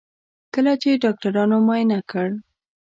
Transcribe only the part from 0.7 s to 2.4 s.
چې ډاکټرانو معاینه کړ.